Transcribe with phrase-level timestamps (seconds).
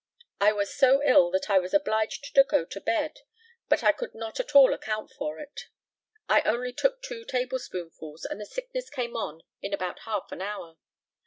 [0.39, 3.19] I was so ill that I was obliged to go to bed;
[3.69, 5.67] but I could not at all account for it.
[6.27, 10.41] I only took two table spoonfuls, and the sickness came on in about half an
[10.41, 10.77] hour.